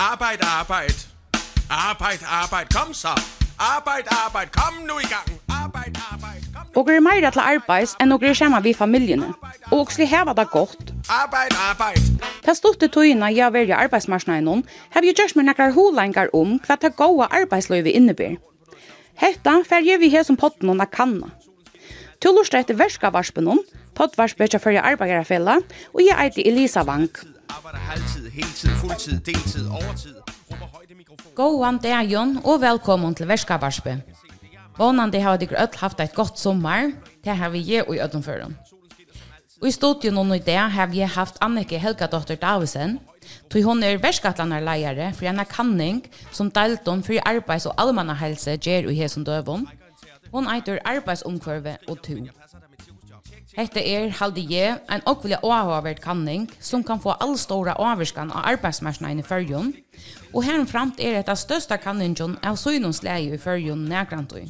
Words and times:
Arbeid, 0.00 0.40
arbeid. 0.42 0.96
Arbeid, 1.68 2.20
arbeid. 2.42 2.66
Kom 2.74 2.94
så. 2.94 3.08
Arbeid, 3.58 4.06
arbeid. 4.24 4.48
Kom 4.60 4.74
nu 4.88 4.98
i 4.98 5.08
gang. 5.14 5.40
Arbejd, 5.64 5.96
arbejd. 6.12 6.42
Og 6.76 6.88
er 6.90 7.00
meira 7.04 7.30
til 7.30 7.42
arbeids 7.44 7.92
enn 8.00 8.14
og 8.14 8.22
er 8.24 8.32
skjema 8.38 8.62
vi 8.64 8.72
familjene. 8.72 9.28
Og 9.68 9.82
også 9.82 10.06
heva 10.08 10.32
det 10.38 10.46
godt. 10.54 10.94
Arbeid, 11.12 11.52
arbeid. 11.68 12.06
Ta 12.46 12.54
stort 12.56 12.80
til 12.80 12.88
tøyina 12.94 13.28
jeg 13.28 13.52
verja 13.52 13.76
arbeidsmarsna 13.84 14.38
i 14.40 14.44
noen, 14.46 14.62
har 14.94 15.04
vi 15.04 15.12
gjørs 15.12 15.36
med 15.36 15.50
nekkar 15.50 15.74
holengar 15.76 16.32
om 16.32 16.56
hva 16.64 16.78
ta 16.80 16.88
goa 16.88 17.28
arbeidsløyve 17.42 17.92
innebær. 17.92 18.38
Hetta 19.20 19.58
fer 19.68 19.84
jeg 19.84 20.00
vi 20.00 20.08
her 20.14 20.24
som 20.24 20.40
potten 20.40 20.72
og 20.72 20.80
kanna. 20.96 21.28
Tullurstreite 22.24 22.78
verskavarspunnen, 22.78 23.60
pottvarspunnen 23.94 24.56
for 24.56 24.70
fyrir 24.70 24.80
arbeiderfella, 24.80 25.58
og 25.92 26.02
jeg 26.06 26.16
eiti 26.24 26.48
Elisa 26.48 26.88
Vank. 26.88 27.20
Arbejder 27.56 27.78
halvtid, 27.78 28.30
heltid, 28.30 28.70
fuldtid, 28.70 29.20
deltid, 29.20 29.66
overtid. 29.68 30.14
Råber 30.50 30.66
højt 30.74 30.90
i 30.90 30.94
mikrofon. 30.94 31.32
Gåan 31.34 31.78
dagen 31.78 32.38
og 32.44 32.60
velkommen 32.60 33.14
til 33.14 33.28
Værskabarspe. 33.28 34.02
Vånande 34.78 35.20
har 35.20 35.36
dere 35.36 35.62
ødel 35.62 35.78
haft 35.78 36.00
et 36.00 36.14
godt 36.14 36.38
sommer. 36.38 36.90
Det 37.24 37.36
har 37.36 37.48
vi 37.48 37.62
gjør 37.62 37.92
i 37.92 38.00
ødenføren. 38.04 38.56
Og 39.62 39.68
i 39.68 39.70
studion 39.70 40.18
og 40.18 40.36
i 40.36 40.38
det 40.38 40.54
har 40.54 40.86
vi 40.86 40.98
haft 40.98 41.36
Anneke 41.40 41.78
Helgadotter 41.78 42.34
Davisen, 42.34 42.98
tog 43.50 43.62
hon 43.62 43.82
er 43.82 43.98
verskatlanar 43.98 44.60
leiare 44.60 45.12
for 45.12 45.26
en 45.26 45.44
kanning 45.44 46.04
som 46.32 46.50
delt 46.50 46.88
om 46.88 47.02
for 47.02 47.18
arbeids- 47.28 47.66
og 47.66 47.74
allmannahelse 47.78 48.56
gjer 48.56 48.88
i 48.88 48.94
hesen 48.94 49.24
døvon. 49.24 49.68
Hon 50.32 50.46
eitur 50.46 50.78
arbeidsomkvarve 50.84 51.76
og 51.88 51.98
tur. 52.02 52.39
Hette 53.60 53.82
er, 53.84 54.06
halde 54.16 54.40
Je, 54.40 54.68
en 54.88 55.02
okkvilja 55.04 55.42
åhavert 55.44 55.98
kanning 56.00 56.46
som 56.64 56.80
kan 56.80 57.00
få 57.02 57.12
all 57.20 57.34
stora 57.36 57.74
avvirskan 57.76 58.30
av 58.32 58.46
arbeidsmarsnaen 58.54 59.20
i 59.20 59.24
fyrjun, 59.26 59.74
og 60.32 60.46
herframt 60.46 61.02
er 61.04 61.18
etta 61.18 61.34
størsta 61.36 61.76
kanningen 61.76 62.38
av 62.40 62.56
søgnonsleie 62.56 63.34
i 63.36 63.40
fyrjun 63.42 63.82
nærgrantøy. 63.90 64.46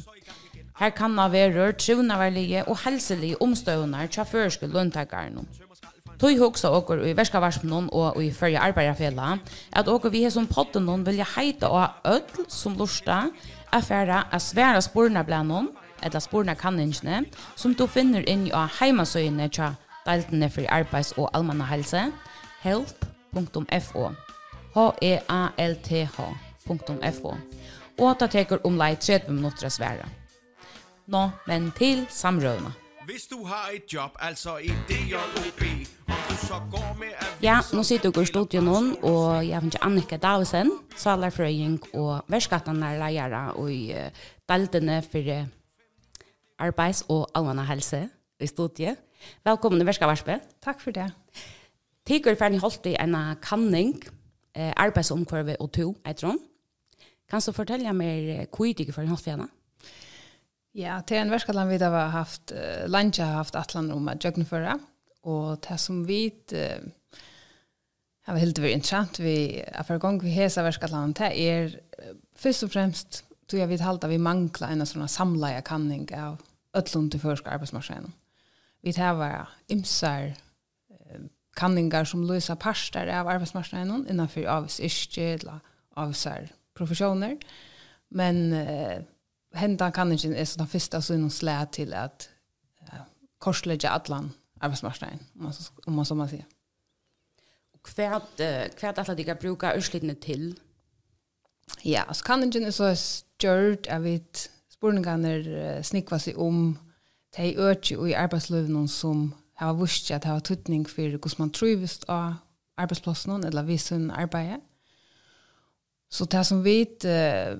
Her 0.79 0.93
kan 0.95 1.19
det 1.19 1.25
verur 1.33 1.75
trivnaverlige 1.75 2.63
og 2.71 2.79
helselige 2.85 3.41
omstøvnar 3.43 4.07
tja 4.07 4.23
førske 4.23 4.71
løntakarnum. 4.71 5.49
Tøy 6.15 6.39
hugsa 6.39 6.71
okkur 6.71 7.03
i 7.03 7.11
verskavarpnun 7.17 7.91
og 7.91 8.23
i 8.23 8.31
fyrja 8.31 8.63
arbeidarfela 8.69 9.33
at 9.75 9.91
okkur 9.91 10.15
vi 10.15 10.23
har 10.23 10.31
som 10.31 10.47
potten 10.47 10.87
vilja 11.03 11.27
heita 11.35 11.67
og 11.67 12.07
öll 12.07 12.47
som 12.47 12.79
lusta 12.79 13.25
affæra 13.75 14.23
a 14.31 14.39
sværa 14.39 14.79
spurna 14.79 15.23
blannon 15.27 15.67
eller 16.03 16.19
sporene 16.19 16.55
kanningene, 16.55 17.25
som 17.55 17.73
du 17.75 17.87
finner 17.87 18.29
inn 18.29 18.47
i 18.47 18.51
heimasøyene 18.79 19.49
til 19.49 19.75
deltene 20.05 20.49
for 20.49 20.61
arbeids- 20.69 21.17
og 21.17 21.29
allmanna 21.33 21.65
helse, 21.69 22.11
help.fo, 22.61 24.11
h-e-a-l-t-h.fo, 24.75 26.17
og 27.99 28.19
ta 28.19 28.27
teker 28.27 28.57
om 28.65 28.77
lei 28.77 28.95
30 28.95 29.31
minutter 29.31 29.69
svære. 29.69 30.05
Nå, 31.07 31.29
men 31.47 31.71
til 31.77 32.05
samrøvene. 32.09 32.71
Hvis 33.05 33.27
du 33.27 33.45
har 33.45 33.69
et 33.75 33.93
jobb, 33.93 34.11
altså 34.19 34.57
ideer 34.57 35.17
og 35.17 35.53
bi, 35.59 35.87
Ja, 37.41 37.59
nå 37.73 37.83
sitter 37.87 38.11
dere 38.11 38.25
i 38.25 38.29
studion 38.29 38.67
hon 38.67 38.95
och 39.01 39.43
jag 39.45 39.61
vet 39.61 39.75
Annika 39.81 40.17
Davisen, 40.17 40.71
Sala 40.95 41.27
og 41.27 41.39
och 41.93 42.75
leiere 42.99 43.51
og 43.51 43.59
och 43.59 43.71
i 43.71 44.09
daltene 44.49 44.97
uh, 44.97 45.45
arbeids- 46.61 47.03
og 47.09 47.27
allmenn 47.35 47.65
helse 47.65 48.05
i 48.39 48.47
studiet. 48.47 49.01
Velkommen 49.45 49.79
til 49.79 49.87
Verska 49.89 50.09
Varspe. 50.09 50.39
Takk 50.63 50.81
for 50.81 50.93
det. 50.95 51.09
Tigur 52.05 52.35
ferdig 52.37 52.61
holdt 52.61 52.85
i 52.89 52.95
en 52.99 53.15
kanning, 53.41 53.95
eh, 54.55 54.73
arbeidsomkvarve 54.75 55.55
og 55.59 55.71
to, 55.71 55.95
jeg 56.05 56.15
tror. 56.15 56.37
Kan 57.29 57.41
du 57.45 57.51
fortelle 57.51 57.93
meg 57.93 58.47
hvor 58.51 58.73
du 58.73 58.91
ferdig 58.91 59.09
holdt 59.09 59.27
i 59.27 59.35
henne? 59.35 59.49
Ja, 60.75 61.01
til 61.03 61.17
en 61.17 61.31
verskaland 61.31 61.69
vi 61.69 61.77
har 61.83 62.13
haft, 62.13 62.53
uh, 62.55 62.87
landja 62.87 63.25
har 63.25 63.41
haft 63.41 63.55
atlan 63.55 63.91
om 63.91 64.07
at 64.07 64.23
jøgnføra, 64.23 64.77
og 65.23 65.59
det 65.67 65.79
som 65.79 66.07
vi 66.07 66.31
uh, 66.53 67.17
har 68.27 68.37
helt 68.39 68.61
vært 68.61 68.77
interessant 68.77 69.19
vi, 69.19 69.61
at 69.67 69.85
for 69.85 69.99
gang 69.99 70.21
vi 70.23 70.31
hesa 70.31 70.63
verskaland, 70.63 71.17
det 71.19 71.31
er 71.35 71.75
uh, 71.99 72.15
først 72.35 72.63
og 72.63 72.71
fremst 72.71 73.23
tror 73.49 73.59
jeg 73.59 73.69
vi 73.69 73.81
halda 73.83 74.07
vi 74.07 74.21
mangla 74.21 74.71
en 74.71 74.85
sånn 74.87 75.11
samleie 75.11 75.59
kanning 75.67 76.07
av 76.15 76.39
öllum 76.77 77.09
til 77.11 77.19
førska 77.19 77.49
arbeidsmarskjene. 77.55 78.11
Vi 78.81 78.93
tar 78.93 79.51
imsar 79.69 80.31
kanningar 81.57 82.07
som 82.07 82.23
løser 82.25 82.55
parster 82.59 83.09
av 83.11 83.29
arbeidsmarskjene 83.31 84.05
innenfor 84.09 84.47
avs 84.49 84.79
iske 84.83 85.33
eller 85.35 85.59
avsar 85.99 86.49
professioner. 86.77 87.35
Men 88.11 88.53
eh, 88.53 89.03
henda 89.55 89.91
kanningen 89.91 90.35
er 90.35 90.47
sånn 90.47 90.69
fyrsta 90.71 91.01
så 91.03 91.15
innom 91.15 91.31
slæ 91.31 91.57
til 91.75 91.93
at 91.97 92.29
eh, 92.87 93.03
korslegge 93.43 93.91
allan 93.91 94.31
arbeidsmarskjene, 94.61 95.19
om 95.35 95.47
man, 95.47 95.61
om 95.87 95.99
man 95.99 96.07
så 96.07 96.17
må 96.17 96.27
si. 96.31 96.41
Hva 97.81 98.19
er 98.37 99.05
det 99.07 99.17
de 99.17 99.25
kan 99.25 99.39
bruke 99.41 99.71
til? 100.21 100.51
Ja, 101.85 102.03
altså 102.07 102.23
kanningen 102.23 102.67
er 102.67 102.75
så 102.75 102.91
stjørt 102.95 103.87
av 103.89 104.05
et 104.05 104.49
spurningene 104.81 105.83
snikva 105.85 106.17
seg 106.17 106.39
om 106.41 106.71
de 107.37 107.53
øke 107.53 107.99
og 107.99 108.09
i 108.09 108.17
arbeidsløvene 108.17 108.87
som 108.89 109.29
har 109.61 109.75
vist 109.77 110.09
at 110.11 110.23
det 110.23 110.31
har 110.31 110.39
tøtning 110.39 110.87
for 110.89 111.05
hvordan 111.05 111.39
man 111.39 111.53
trivist 111.53 112.05
av 112.09 112.33
arbeidsplassen 112.81 113.45
eller 113.45 113.63
visen 113.63 114.09
arbeidet. 114.11 114.59
Så 116.09 116.25
det 116.25 116.45
som 116.45 116.63
vi 116.65 116.81
uh, 117.05 117.53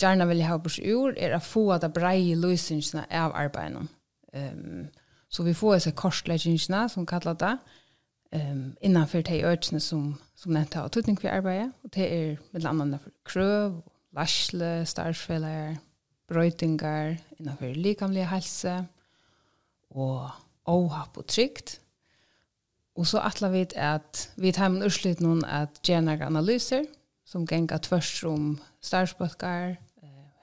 gjerne 0.00 0.28
vil 0.28 0.42
ha 0.42 0.58
på 0.58 0.70
ur 0.82 1.14
er 1.16 1.36
å 1.36 1.40
få 1.40 1.78
det 1.78 1.92
breie 1.94 2.34
løsningene 2.34 3.06
av 3.10 3.32
arbeidet. 3.34 3.86
Um, 4.34 4.88
så 5.30 5.42
vi 5.42 5.54
får 5.54 5.78
disse 5.78 5.94
korsleggingene 5.96 6.88
som 6.88 7.06
kallar 7.06 7.38
det 7.38 7.54
um, 8.34 8.74
innenfor 8.82 9.22
de 9.22 9.44
økene 9.46 9.80
som, 9.80 10.16
som 10.34 10.52
nevnt 10.52 10.74
har 10.74 10.88
tøtning 10.88 11.20
for 11.20 11.30
arbeidet. 11.30 11.70
Og 11.84 11.94
det 11.94 12.12
er 12.12 12.36
med 12.52 12.66
andre 12.66 12.98
for 12.98 13.14
krøv, 13.24 13.82
varsle, 14.12 14.82
starfeller, 14.86 15.76
brøytingar, 16.28 17.16
innanfor 17.38 17.74
likamlig 17.76 18.26
helse, 18.30 18.76
og 19.90 20.30
åhapp 20.66 21.18
og 21.18 21.26
trygt. 21.30 21.78
Og 22.96 23.06
så 23.06 23.20
atler 23.22 23.52
vi 23.52 23.64
at 23.76 24.28
vi 24.36 24.52
tar 24.52 24.72
med 24.72 24.86
urslit 24.88 25.20
noen 25.20 25.44
at 25.44 25.80
gjerne 25.84 26.16
analyser, 26.24 26.86
som 27.26 27.46
gengar 27.46 27.82
tvørst 27.84 28.24
om 28.24 28.56
starspølkar, 28.80 29.76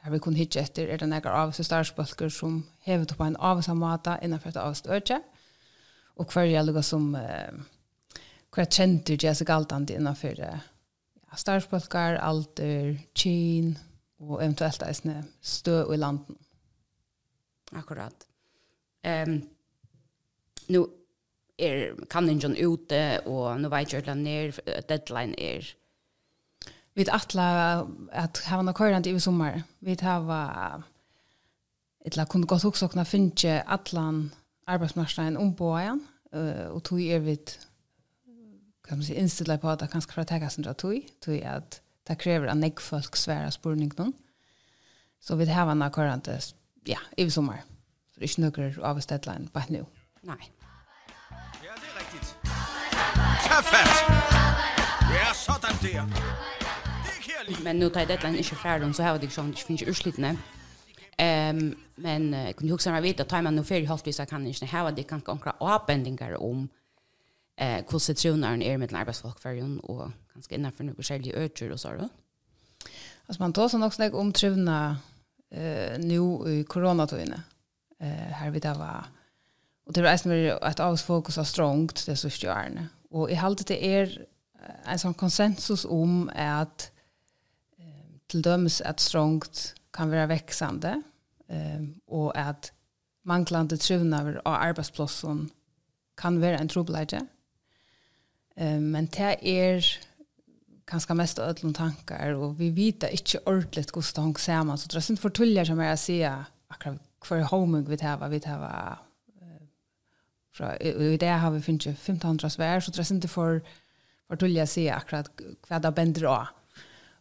her 0.03 0.11
vi 0.11 0.19
kun 0.19 0.35
hitje 0.35 0.59
etter 0.59 0.89
er 0.91 0.99
det 0.99 1.07
nekker 1.07 1.31
av 1.31 1.53
seg 1.55 1.63
starspølker 1.69 2.31
som 2.33 2.57
hevet 2.83 3.13
på 3.15 3.23
en 3.23 3.37
avsamata 3.39 4.17
innanfor 4.19 4.51
et 4.51 4.59
avstøtje, 4.59 5.21
og 6.19 6.33
hver 6.33 6.51
er 6.51 6.65
lukka 6.67 6.83
som 6.83 7.13
eh, 7.15 7.55
hver 8.53 8.67
kjenter 8.67 9.15
gjør 9.15 9.37
seg 9.39 9.49
alt 9.49 9.71
innanfor 9.95 10.41
ja, 10.43 10.57
starspølkar, 11.39 12.19
alder, 12.19 12.97
kyn, 13.15 13.77
og 14.29 14.41
eventuelt 14.43 14.83
eisne 14.87 15.23
stø 15.41 15.83
i 15.93 15.97
landen. 15.97 16.37
Akkurat. 17.73 18.27
Ehm 19.03 19.31
um, 19.31 19.41
nu 20.69 20.87
er 21.59 21.95
kanningen 22.09 22.55
ute 22.65 23.19
og 23.27 23.61
nu 23.61 23.69
vet 23.69 23.93
jeg 23.93 24.07
at 24.07 24.17
ner 24.17 24.51
deadline 24.89 25.39
er 25.39 25.73
Vi 26.95 27.05
atla 27.09 27.85
at 28.11 28.37
ha 28.45 28.61
noe 28.61 28.73
køyrant 28.77 29.07
i 29.09 29.19
sommer. 29.19 29.63
Vi 29.81 29.95
hava 30.01 30.83
etla 32.05 32.25
kunne 32.29 32.47
godt 32.47 32.65
også 32.65 32.87
kunne 32.87 33.05
finne 33.05 33.63
atlan 33.65 34.31
arbeidsmarsdagen 34.67 35.37
om 35.37 35.55
på 35.55 35.71
igjen, 35.77 36.03
og 36.69 36.83
tog 36.83 37.01
er 37.01 37.19
vi 37.19 37.37
kan 38.83 38.97
man 38.97 39.03
si, 39.03 39.13
innstille 39.13 39.57
på 39.57 39.69
at 39.71 39.79
det 39.79 39.89
kanskje 39.89 40.13
for 40.13 40.21
å 40.21 40.27
tega 40.27 40.49
sin 40.51 40.63
tog, 40.67 40.99
tog 41.23 41.41
at 41.41 41.79
Det 42.07 42.17
krever 42.17 42.49
at 42.51 42.57
nek 42.57 42.79
folk 42.79 43.15
svære 43.15 43.51
spørningen. 43.51 44.13
Så 45.21 45.35
vi 45.35 45.45
har 45.45 45.71
en 45.71 45.81
akkurat, 45.81 46.53
ja, 46.87 46.99
i 47.17 47.29
sommer. 47.29 47.63
Så 48.13 48.19
det 48.19 48.23
er 48.23 48.29
ikke 48.29 48.41
noe 48.41 48.87
av 48.89 48.99
stedlein 49.01 49.47
på 49.53 49.61
nå. 49.69 49.85
Nei. 50.23 50.41
Ja, 51.63 51.73
det 51.79 51.87
er 51.89 51.99
riktig. 51.99 52.21
Tøffet! 53.47 54.83
Ja, 55.13 55.31
sånn 55.33 55.79
det 55.81 55.95
er. 55.95 56.43
Men 57.63 57.79
nu 57.79 57.89
tar 57.89 58.05
deadline 58.05 58.37
inte 58.37 58.55
färdig 58.55 58.95
så 58.95 59.03
har 59.03 59.17
det 59.17 59.37
ju 59.37 59.41
inte 59.41 59.61
finns 59.61 59.81
urslitne. 59.81 60.37
Ehm 61.17 61.57
um, 61.57 61.75
men 61.95 62.33
jag 62.33 62.55
kunde 62.55 62.73
också 62.73 62.91
när 62.91 63.01
veta 63.01 63.23
att 63.23 63.43
man 63.43 63.55
nu 63.55 63.63
för 63.63 63.85
halvvis 63.85 64.21
kan 64.29 64.47
inte 64.47 64.65
ha 64.65 64.91
det 64.91 65.03
kan 65.03 65.21
konkreta 65.21 65.57
avbändningar 65.59 66.41
om 66.41 66.69
eh 67.57 67.83
hur 67.91 67.99
citronen 67.99 68.61
är 68.61 68.77
med 68.77 68.93
arbetsfolk 68.93 69.39
för 69.39 69.85
och 69.85 70.11
ganska 70.33 70.55
innanför 70.55 70.83
några 70.83 71.03
särskilt 71.03 71.35
ökar 71.35 71.69
och 71.69 71.79
så 71.79 71.87
då. 71.87 72.09
Alltså 73.25 73.43
man 73.43 73.53
tar 73.53 73.69
sån 73.69 73.83
också 73.83 74.09
om 74.09 74.33
trivna 74.33 74.97
eh 75.51 75.99
nu 75.99 76.19
i 76.49 76.65
inne. 77.21 77.43
Eh 77.99 78.07
här 78.07 78.51
vi 78.51 78.59
det 78.59 78.73
var 78.73 79.05
och 79.85 79.93
det 79.93 80.01
var 80.01 80.11
nästan 80.11 80.57
att 80.61 80.79
avsfokus 80.79 81.35
har 81.35 81.43
strongt 81.43 82.05
det 82.05 82.15
så 82.15 82.29
stjärne. 82.29 82.87
Och 83.09 83.31
i 83.31 83.33
halt 83.33 83.67
det 83.67 83.85
är 83.85 84.25
en 84.85 84.99
sån 84.99 85.13
konsensus 85.13 85.85
om 85.85 86.31
att 86.35 86.91
eh, 87.77 88.19
till 88.27 88.41
döms 88.41 88.81
att 88.81 88.99
strongt 88.99 89.75
kan 89.91 90.09
vara 90.09 90.25
växande 90.25 91.01
eh, 91.47 91.83
och 92.05 92.37
att 92.37 92.71
manglande 93.23 93.77
trivnaver 93.77 94.41
av 94.45 94.53
arbetsplatsen 94.53 95.49
kan 96.17 96.41
vara 96.41 96.57
en 96.57 96.67
trobelage. 96.67 97.13
Eh, 98.55 98.79
men 98.79 99.05
det 99.05 99.37
är 99.41 99.85
ganska 100.85 101.13
mest 101.13 101.39
av 101.39 101.49
ödlom 101.49 101.73
tankar 101.73 102.33
och 102.33 102.59
vi 102.61 102.69
vita 102.69 103.09
inte 103.09 103.39
ordentligt 103.45 103.95
hur 103.95 104.13
det 104.15 104.21
hänger 104.21 104.39
samman 104.39 104.77
så 104.77 104.87
det 104.87 104.97
är 104.97 105.11
inte 105.11 105.21
för 105.21 105.29
tullar 105.29 105.65
som 105.65 105.79
är 105.79 105.93
att 105.93 106.45
akkurat 106.67 107.01
för 107.25 107.41
homing 107.41 107.85
vi 107.89 107.97
tar 107.97 108.29
vi 108.29 108.39
tar 108.39 108.97
fra 110.53 110.77
i 110.77 111.17
det 111.17 111.27
har 111.27 111.51
vi 111.51 111.61
finnes 111.61 111.87
1500 111.87 112.49
svær 112.49 112.79
så 112.79 112.91
det 112.91 112.99
er 112.99 113.15
ikke 113.15 113.27
for 113.27 113.61
for 114.27 114.35
tulja 114.35 114.65
si 114.65 114.87
akkurat 114.87 115.29
hva 115.67 115.79
det 115.79 115.95
bender 115.95 116.27
av 116.27 116.47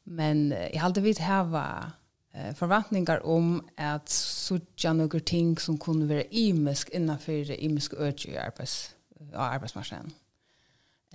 men 0.04 0.50
jeg 0.52 0.96
vi 0.96 1.00
vidt 1.00 1.18
hava 1.18 1.92
forventningar 2.56 3.26
om 3.26 3.60
at 3.76 4.08
suttja 4.10 4.92
noen 4.96 5.20
ting 5.20 5.58
som 5.60 5.78
kunne 5.78 6.08
være 6.08 6.26
imisk 6.30 6.90
innenfor 6.94 7.52
imisk 7.58 7.94
øtje 7.98 8.32
i 8.32 8.36
arbeids, 8.40 8.94
av 9.34 9.52
arbeidsmaskinen 9.52 10.12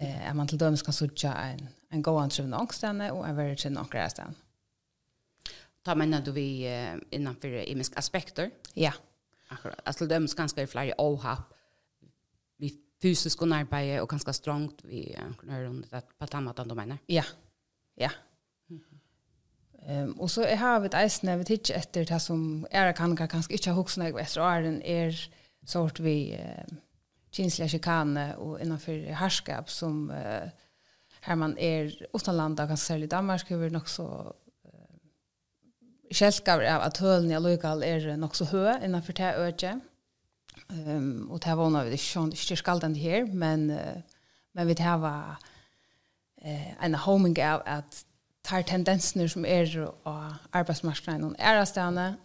eh, 0.02 0.30
at 0.30 0.36
man 0.36 0.48
til 0.48 0.60
dømes 0.60 0.82
kan 0.82 0.94
sutja 0.94 1.34
en, 1.52 1.70
en 1.94 2.04
gåan 2.04 2.30
trivende 2.30 2.58
ångstene 2.58 3.12
og 3.14 3.26
en 3.28 3.38
verre 3.38 3.56
trivende 3.56 3.82
ångstene. 3.82 4.36
Ta 5.86 5.96
mener 5.96 6.24
du 6.24 6.34
vi 6.36 6.68
uh, 6.68 6.98
innanfor 7.12 7.62
imiske 7.64 7.98
aspekter? 7.98 8.50
Ja. 8.76 8.92
Akkurat. 9.50 9.80
Altså 9.86 10.04
til 10.04 10.10
dømes 10.10 10.36
ganske 10.36 10.62
er 10.62 10.68
flere 10.68 10.94
vi 12.60 12.74
fysisk 13.02 13.42
og 13.42 13.48
nærbeie 13.48 14.02
og 14.02 14.10
ganske 14.10 14.34
strongt 14.34 14.84
vi 14.84 15.16
uh, 15.16 15.50
hører 15.50 15.70
det 15.92 16.04
på 16.20 16.26
den 16.26 16.44
måten 16.44 16.70
du 16.70 16.76
mener? 16.76 16.98
Ja. 17.10 17.24
Ja. 17.98 18.10
Mm 18.70 18.78
-hmm. 18.78 18.98
Um, 19.90 20.20
og 20.20 20.30
så 20.30 20.42
är 20.42 20.56
har 20.56 20.80
vi 20.80 20.86
et 20.86 20.94
eisne, 20.94 21.38
vi 21.38 21.44
tids 21.44 21.70
etter 21.70 22.04
det 22.04 22.22
som 22.22 22.66
er 22.72 22.92
kan 22.92 23.16
kanskje 23.16 23.54
ikke 23.54 23.70
ha 23.70 23.76
hoksen 23.76 24.04
jeg 24.04 24.16
etter 24.20 24.42
åren, 24.42 24.82
er 24.86 25.30
sort 25.66 26.00
vi... 26.00 26.34
Eh, 26.34 26.66
kinsliga 27.38 27.70
chikane 27.70 28.36
och 28.36 28.62
innanför 28.62 29.14
härskap 29.14 29.70
som 29.70 30.10
eh, 30.12 30.50
här 31.22 31.36
man 31.36 31.58
är 31.58 32.06
utanlanda 32.14 32.68
kan 32.68 32.78
säga 32.78 33.04
i 33.04 33.08
Danmark 33.08 33.52
över 33.52 33.70
nog 33.70 33.90
så 33.90 34.34
kjelkar 36.12 36.64
av 36.64 36.82
at 36.88 37.00
hølen 37.04 37.32
i 37.32 37.36
Alugal 37.36 37.84
er 37.84 38.16
nok 38.20 38.36
så 38.38 38.48
høy 38.48 38.78
innenfor 38.84 39.18
det 39.18 39.34
øyne. 39.38 39.80
Um, 40.70 41.30
og 41.32 41.42
det 41.44 41.56
var 41.58 41.70
noe 41.72 41.86
vi 41.88 42.00
ikke 42.00 42.58
skalden 42.60 42.96
her, 42.96 43.26
men, 43.26 43.70
uh, 43.72 44.02
men 44.56 44.68
vi 44.68 44.74
det 44.74 44.96
var 45.00 45.38
uh, 46.44 46.86
en 46.86 46.96
homing 46.96 47.38
av 47.40 47.62
at 47.66 48.04
tar 48.44 48.64
tendenser 48.68 49.28
som 49.28 49.46
er 49.46 49.68
av 50.06 50.34
arbeidsmarknaden 50.54 51.24
og 51.30 51.36
ærestene, 51.40 52.16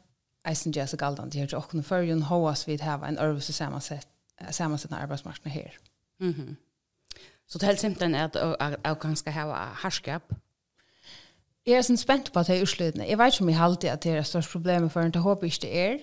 eisen 0.46 0.74
gjør 0.74 0.90
seg 0.90 0.98
galden 0.98 1.30
til 1.30 1.42
her 1.42 1.50
til 1.50 1.58
åkken 1.58 1.82
og 1.82 1.86
førjen, 1.86 2.22
hos 2.22 2.66
vi 2.66 2.76
det 2.76 2.86
var 2.86 3.08
en 3.08 3.18
øvelse 3.18 3.52
sammensett 3.52 4.11
sammansättna 4.50 4.98
arbetsmarknaden 4.98 5.52
här. 5.52 5.78
Mm 6.20 6.32
-hmm. 6.34 6.56
Så 7.46 7.58
det 7.58 7.64
är 7.64 7.66
helt 7.66 7.80
simpelt 7.80 8.36
att 8.36 8.86
avgång 8.86 9.16
ska 9.16 9.30
ha 9.30 9.68
härskap? 9.74 10.22
Jag 11.64 11.78
är 11.78 11.82
sen 11.82 11.98
spänt 11.98 12.32
på 12.32 12.38
att 12.38 12.46
det 12.46 12.56
är 12.56 12.62
utslutna. 12.62 13.06
Jag 13.06 13.16
vet 13.16 13.34
inte 13.34 13.44
om 13.44 13.48
jag 13.50 13.62
alltid 13.62 13.90
att 13.90 14.00
det 14.00 14.10
är 14.10 14.22
störst 14.22 14.52
problem 14.52 14.90
för 14.90 15.06
att 15.06 15.14
jag 15.14 15.22
hoppas 15.22 15.58
det 15.58 15.88
är. 15.88 16.00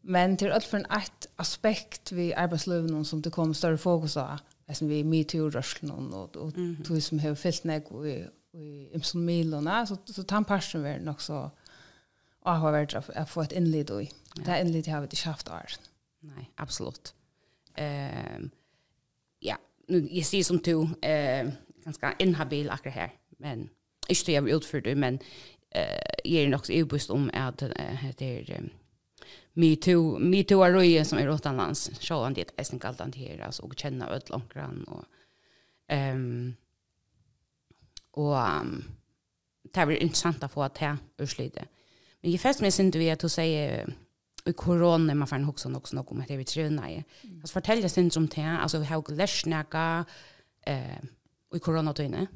Men 0.00 0.36
det 0.36 0.46
är 0.46 0.50
allt 0.50 0.64
för 0.64 0.78
en 0.78 0.84
ett 0.84 1.28
aspekt 1.36 2.12
vid 2.12 2.34
arbetslivet 2.34 3.06
som 3.06 3.22
det 3.22 3.30
kommer 3.30 3.54
större 3.54 3.78
fokus 3.78 4.16
av. 4.16 4.38
som 4.72 4.88
vi 4.88 5.00
är 5.00 5.04
metoo-rörseln 5.04 5.90
och, 5.90 6.36
och 6.36 6.56
mm 6.56 6.76
-hmm. 6.76 7.00
som 7.00 7.18
har 7.18 7.34
fyllt 7.34 7.64
ner 7.64 7.82
i 8.52 8.94
Imson 8.94 9.24
Milona. 9.24 9.86
Så, 9.86 9.96
så 10.04 10.22
tandparsen 10.22 10.84
är 10.84 11.00
nog 11.00 11.22
så 11.22 11.50
avhåvärd 12.42 12.94
att 12.94 13.30
få 13.30 13.42
ett 13.42 13.52
inlid 13.52 13.90
i. 13.90 14.10
Det 14.34 14.50
här 14.50 14.60
inlid 14.60 14.88
har 14.88 15.00
vi 15.00 15.04
inte 15.04 15.28
haft 15.28 15.48
av. 15.48 15.60
Nej, 16.20 16.50
absolut 16.56 17.14
eh, 17.74 18.38
ja, 19.38 19.56
nu, 19.88 20.08
jag 20.10 20.26
ser 20.26 20.42
som 20.42 20.58
du 20.58 20.88
eh, 21.02 21.48
ganska 21.84 22.14
inhabil 22.18 22.70
akkurat 22.70 22.94
här. 22.94 23.12
Men 23.38 23.68
inte 24.08 24.32
jag 24.32 24.42
vill 24.42 24.54
utför 24.54 24.80
det, 24.80 24.94
men 24.94 25.18
eh, 25.70 26.14
jag 26.24 26.42
är 26.42 26.54
också 26.54 26.72
obust 26.72 27.10
om 27.10 27.30
att 27.34 27.62
eh, 27.62 27.70
det 28.18 28.38
är 28.38 28.58
um, 28.58 28.70
me 29.52 29.76
too 30.44 30.62
är 30.62 30.82
ju 30.82 31.04
som 31.04 31.18
är 31.18 31.34
utomlands. 31.34 31.90
Så 32.00 32.22
han 32.22 32.34
det 32.34 32.40
är 32.56 32.74
inte 32.74 32.88
allt 32.88 32.98
det 32.98 33.18
här, 33.18 33.38
alltså, 33.38 33.62
och 33.62 33.78
känna 33.78 34.08
öll 34.08 34.22
långran 34.26 34.84
Och, 34.84 35.04
ehm 35.88 36.54
och 38.10 38.34
um, 38.34 38.84
det 39.62 39.80
är 39.80 39.90
intressant 39.90 40.42
att 40.42 40.52
få 40.52 40.62
att 40.62 40.74
det 40.74 40.80
här 40.80 40.96
urslidet. 41.18 41.68
Men 42.20 42.30
jag 42.30 42.40
fäst 42.40 42.60
mig 42.60 42.70
du 42.90 42.98
vet 42.98 43.24
att 43.24 43.32
säga 43.32 43.86
i 44.44 44.52
korona 44.52 45.14
man 45.14 45.28
får 45.28 45.36
en 45.36 45.48
också 45.48 45.68
något 45.68 45.92
något 45.92 46.10
om 46.10 46.24
det 46.28 46.36
vi 46.36 46.44
tror 46.44 46.70
nej. 46.70 47.04
Alltså 47.40 47.52
fortälja 47.52 47.88
sen 47.88 48.10
som 48.10 48.28
te 48.28 48.42
alltså 48.42 48.78
vi 48.78 48.84
har 48.84 49.16
läsnäka 49.16 50.04
eh 50.66 50.98
i 51.54 51.58
corona 51.58 51.92
då 51.92 52.02
inne. 52.02 52.26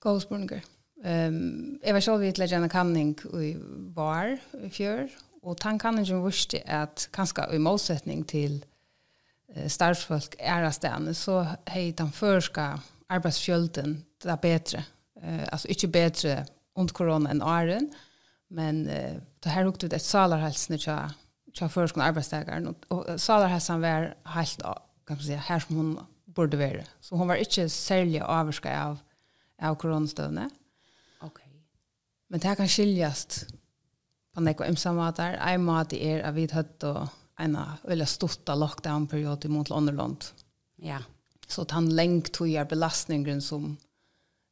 Gåsburger. 0.00 0.62
Ehm 1.04 1.34
um, 1.34 1.80
jag 1.82 1.92
var 1.92 2.00
själv 2.00 2.20
vid 2.20 2.38
Legend 2.38 2.72
Canning 2.72 3.18
i 3.34 3.56
var 3.94 4.38
i 4.62 4.70
fjör 4.70 5.08
och 5.42 5.58
tank 5.58 5.82
kan 5.82 6.04
ju 6.04 6.26
visste 6.26 6.62
att 6.66 7.08
kanske 7.12 7.54
i 7.54 7.58
motsättning 7.58 8.24
till 8.24 8.64
eh, 9.54 9.68
starfsfolk 9.68 10.34
är 10.38 10.70
stanna 10.70 11.14
så 11.14 11.46
hej 11.64 11.92
den 11.92 12.12
förska 12.12 12.80
arbetsfjölden 13.06 14.04
där 14.22 14.36
bättre. 14.36 14.84
Eh 15.22 15.48
alltså 15.52 15.68
inte 15.68 15.88
bättre 15.88 16.46
under 16.74 16.94
corona 16.94 17.30
än 17.30 17.42
åren 17.42 17.94
men 18.48 18.88
eh, 18.88 19.16
det 19.40 19.48
här 19.48 19.64
hukte 19.64 19.86
ut 19.86 19.92
ett 19.92 20.02
salarhälsne 20.02 20.78
tja 20.78 21.14
tja 21.52 21.68
förskon 21.68 22.02
arbetstagaren 22.02 22.74
och 22.88 23.20
salarhälsan 23.20 23.80
var 23.80 24.14
helt 24.24 24.62
kan 25.06 25.16
man 25.16 25.22
säga 25.22 25.38
här 25.38 25.60
som 25.60 25.76
hon 25.76 26.00
borde 26.24 26.56
vara. 26.56 26.84
Så 27.00 27.16
hon 27.16 27.28
var 27.28 27.36
inte 27.36 27.68
särskilt 27.68 28.24
överskad 28.24 28.78
av 28.78 28.98
av 29.62 29.74
coronastövne. 29.74 30.50
Okej. 31.20 31.46
Okay. 31.46 31.60
Men 32.28 32.40
det 32.40 32.48
här 32.48 32.54
kan 32.54 32.68
skiljas 32.68 33.46
på 34.34 34.40
några 34.40 34.66
imsamatar. 34.66 35.32
En 35.32 35.64
mat 35.64 35.92
är 35.92 36.22
att 36.22 36.34
vi 36.34 36.52
hade 36.52 36.68
då 36.78 37.08
en 37.38 37.58
eller 37.88 38.04
storta 38.04 38.54
lockdown-period 38.54 39.44
i 39.44 39.48
mot 39.48 39.68
Londonland. 39.68 40.24
Ja. 40.76 40.98
Så 41.46 41.62
att 41.62 41.70
han 41.70 41.96
längt 41.96 42.32
tog 42.32 42.68
belastningen 42.68 43.42
som 43.42 43.76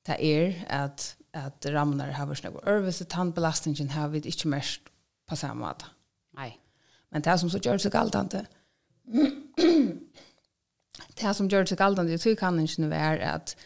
det 0.07 0.25
är 0.25 0.67
att 0.69 1.16
at 1.37 1.69
ramnar 1.73 2.15
har 2.17 2.29
vært 2.31 2.47
noe 2.49 2.65
øvelse, 2.71 3.07
tannbelastningen 3.13 3.93
har 3.95 4.11
vi 4.13 4.25
ikke 4.25 4.51
mest 4.53 4.91
på 5.29 5.39
samme 5.39 5.63
måte. 5.65 5.89
Nei. 6.39 6.53
Men 7.13 7.25
det 7.25 7.39
som 7.41 7.51
så 7.53 7.61
gjør 7.63 7.81
seg 7.83 7.95
galdende, 7.95 8.45
det 11.21 11.33
som 11.39 11.49
gjør 11.49 11.69
seg 11.69 11.81
tror 11.81 12.11
i 12.11 12.21
tøykanningen 12.21 12.91
være 12.91 13.33
at 13.37 13.57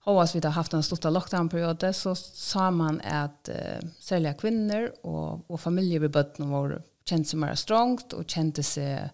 Håvas 0.00 0.32
vi 0.32 0.40
har 0.40 0.54
haft 0.56 0.72
en 0.72 0.82
stort 0.82 1.04
lockdown-periode, 1.04 1.92
så 1.92 2.14
sa 2.16 2.70
man 2.72 3.02
at 3.04 3.50
uh, 3.52 3.82
særlig 4.00 4.32
kvinner 4.40 4.86
og, 5.04 5.44
og 5.44 5.60
familier 5.60 6.00
vid 6.00 6.14
bøttene 6.14 6.48
våre 6.48 6.78
kjente 7.04 7.28
seg 7.28 7.42
mer 7.42 7.52
strongt 7.58 8.14
og 8.16 8.24
kjente 8.24 8.64
seg 8.64 9.12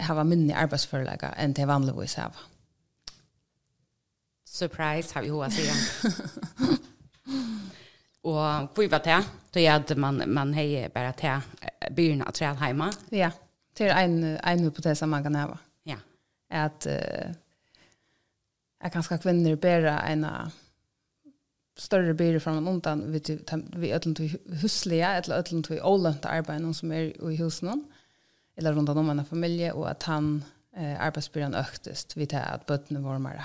hava 0.00 0.24
minne 0.24 0.56
arbeidsførelega 0.56 1.34
enn 1.42 1.52
det 1.52 1.68
vanligvis 1.68 2.16
har. 2.16 2.32
Surprise 4.50 5.14
har 5.14 5.22
vi 5.22 5.28
hoa 5.28 5.50
sig. 5.50 5.70
og 8.22 8.68
vi 8.76 8.86
var 8.86 8.98
det? 8.98 9.24
Då 9.54 9.60
gjorde 9.60 9.94
man, 9.94 10.22
man 10.26 10.54
hei 10.54 10.88
bare 10.88 11.12
til 11.12 11.42
byrna 11.96 12.24
av 12.24 12.32
träd 12.32 12.58
heima. 12.58 12.90
Ja, 13.10 13.30
til 13.74 13.90
en, 13.94 14.24
en 14.24 14.64
hypotes 14.64 15.02
man 15.06 15.22
kan 15.22 15.34
hava. 15.34 15.58
Ja. 15.86 15.96
At 16.50 16.86
uh, 16.86 17.30
jeg 18.82 18.92
kanskje 18.92 19.18
kvinner 19.22 19.56
bära 19.56 20.00
en 20.10 20.26
større 21.78 22.14
byrde 22.14 22.40
fram 22.40 22.66
og 22.66 22.74
undan 22.74 23.12
vi, 23.12 23.20
vi 23.76 23.92
ødelen 23.92 24.14
til 24.14 24.38
huslige, 24.62 25.16
eller 25.16 25.38
ødelen 25.38 25.62
til 25.62 25.80
ålønte 25.82 26.28
arbeid 26.28 26.74
som 26.74 26.92
er 26.92 27.12
i 27.30 27.36
husen, 27.36 27.84
eller 28.56 28.74
rundt 28.74 28.88
om 28.88 29.10
en 29.10 29.24
familie, 29.24 29.74
og 29.74 29.90
at 29.90 30.02
han 30.02 30.44
eh, 30.76 31.00
arbetsbyrån 31.00 31.54
öktest 31.54 32.16
Vi 32.16 32.26
tar 32.26 32.40
att 32.40 32.66
bøttene 32.66 33.00
var 33.00 33.18
mer 33.18 33.38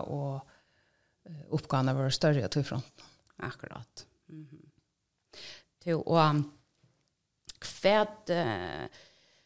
og 0.00 0.40
eh, 1.26 1.46
oppgavene 1.50 1.94
var 1.94 2.10
större 2.10 2.44
att 2.44 2.56
ifrån. 2.56 2.82
Akkurat. 3.36 4.06
Mm 4.28 4.48
-hmm. 4.50 5.94
och 5.94 6.12
å. 6.12 6.44
Eh, 8.30 8.86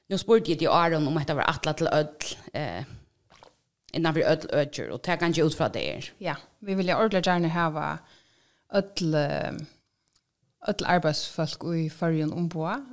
nu 0.09 0.19
spurte 0.19 0.51
jag 0.51 0.59
til 0.59 0.69
Aron 0.69 1.07
om 1.07 1.17
att 1.17 1.27
det 1.27 1.35
var 1.35 1.43
attla 1.43 1.73
till 1.73 1.87
öll 1.87 2.07
eh, 2.53 2.85
innan 3.93 4.15
vi 4.15 4.25
ødel 4.25 4.51
ödjur 4.53 4.91
och 4.91 5.01
det 5.05 5.17
kan 5.17 5.31
ikke 5.31 5.45
ut 5.45 5.55
från 5.55 5.73
det 5.73 5.97
er. 5.97 6.13
Ja, 6.19 6.37
vi 6.61 6.75
vill 6.75 6.89
ju 6.89 6.95
ordentligt 6.95 7.27
gärna 7.27 7.49
ha 7.49 7.99
ødel... 8.75 9.15
Eh, 9.15 9.53
öll 10.69 11.75
i 11.75 11.91
färgen 11.91 12.33
ombå. 12.33 12.85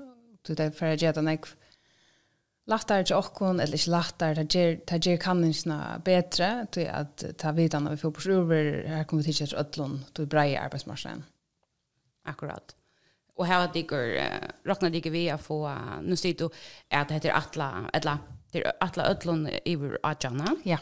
Så 0.47 0.53
det 0.53 0.63
är 0.63 0.71
för 0.71 0.85
att 0.85 1.01
jag 1.01 1.15
Lattar 2.65 3.03
til 3.05 3.19
okkon, 3.19 3.59
eller 3.61 3.77
ikke 3.77 3.93
lattar, 3.93 4.39
ta 4.89 4.97
ger 4.97 5.19
kanningsna 5.21 5.99
betre, 6.05 6.65
til 6.73 6.87
at 6.89 7.21
ta 7.37 7.51
vidan 7.53 7.85
av 7.85 7.93
vi 7.93 8.01
får 8.01 8.13
på 8.15 8.23
sjuver, 8.25 8.69
her 8.89 9.05
kommer 9.05 9.25
vi 9.25 9.35
til 9.37 9.45
at 9.45 9.59
ødlån, 9.61 9.99
til 10.17 10.29
brei 10.31 10.55
arbeidsmarsen. 10.57 11.21
Akkurat. 12.25 12.73
Og 13.37 13.45
her 13.45 13.67
at 13.67 13.75
dikker, 13.75 14.15
råkna 14.65 14.89
dikker 14.89 15.13
vi 15.13 15.27
å 15.29 15.37
få, 15.37 15.59
nu 16.01 16.17
sier 16.17 16.39
du 16.39 16.47
at 16.89 17.11
det 17.11 17.19
heter 17.19 17.37
Atla, 17.37 17.69
Atla, 17.93 18.17
det 18.53 18.63
er 18.63 18.77
Atla 18.81 19.11
ødlån 19.11 19.47
i 19.65 19.75
vår 19.75 19.99
Ja. 20.65 20.79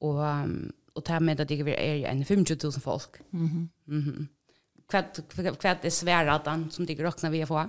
Og, 0.00 0.20
og 0.94 1.04
ta 1.04 1.18
med 1.20 1.40
at 1.40 1.48
dikker 1.48 1.64
vi 1.64 1.78
er 1.78 2.10
enn 2.10 2.24
50.000 2.24 2.80
folk. 2.80 3.22
Mhm. 3.30 3.70
Mhm 3.86 4.28
kvad 4.88 5.58
kvad 5.58 5.76
är 5.82 5.90
sväratan 5.90 6.70
som 6.70 6.86
det 6.86 6.94
räknar 6.94 7.30
vi 7.30 7.42
att 7.42 7.48
få. 7.48 7.68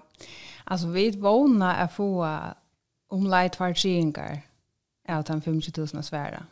Alltså 0.64 0.88
vi 0.88 1.12
vånar 1.12 1.84
att 1.84 1.94
få 1.94 2.40
om 3.10 3.20
omlai 3.20 3.50
tvær 3.50 3.74
tjingar 3.74 4.42
av 5.08 5.24
de 5.24 5.34
50.000 5.34 6.02
sværa. 6.02 6.44